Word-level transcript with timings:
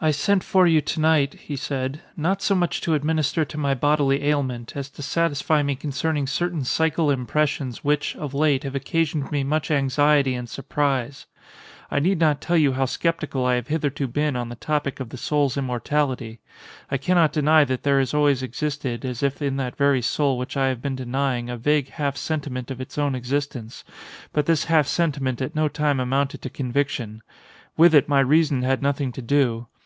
"I 0.00 0.12
sent 0.12 0.44
for 0.44 0.64
you 0.64 0.80
to 0.80 1.00
night," 1.00 1.34
he 1.34 1.56
said, 1.56 2.02
"not 2.16 2.40
so 2.40 2.54
much 2.54 2.80
to 2.82 2.94
administer 2.94 3.44
to 3.44 3.58
my 3.58 3.74
bodily 3.74 4.22
ailment, 4.22 4.76
as 4.76 4.88
to 4.90 5.02
satisfy 5.02 5.60
me 5.64 5.74
concerning 5.74 6.28
certain 6.28 6.60
psychal 6.60 7.12
impressions 7.12 7.82
which, 7.82 8.14
of 8.14 8.32
late, 8.32 8.62
have 8.62 8.76
occasioned 8.76 9.32
me 9.32 9.42
much 9.42 9.72
anxiety 9.72 10.34
and 10.36 10.48
surprise. 10.48 11.26
I 11.90 11.98
need 11.98 12.20
not 12.20 12.40
tell 12.40 12.56
you 12.56 12.74
how 12.74 12.84
sceptical 12.84 13.44
I 13.44 13.56
have 13.56 13.66
hitherto 13.66 14.06
been 14.06 14.36
on 14.36 14.50
the 14.50 14.54
topic 14.54 15.00
of 15.00 15.08
the 15.08 15.16
soul's 15.16 15.56
immortality. 15.56 16.38
I 16.88 16.96
cannot 16.96 17.32
deny 17.32 17.64
that 17.64 17.82
there 17.82 17.98
has 17.98 18.14
always 18.14 18.40
existed, 18.40 19.04
as 19.04 19.20
if 19.24 19.42
in 19.42 19.56
that 19.56 19.74
very 19.76 20.00
soul 20.00 20.38
which 20.38 20.56
I 20.56 20.68
have 20.68 20.80
been 20.80 20.94
denying, 20.94 21.50
a 21.50 21.56
vague 21.56 21.88
half 21.88 22.16
sentiment 22.16 22.70
of 22.70 22.80
its 22.80 22.98
own 22.98 23.16
existence. 23.16 23.82
But 24.32 24.46
this 24.46 24.66
half 24.66 24.86
sentiment 24.86 25.42
at 25.42 25.56
no 25.56 25.66
time 25.66 25.98
amounted 25.98 26.40
to 26.42 26.50
conviction. 26.50 27.20
With 27.76 27.96
it 27.96 28.08
my 28.08 28.20
reason 28.20 28.62
had 28.62 28.80
nothing 28.80 29.10
to 29.10 29.22
do. 29.22 29.66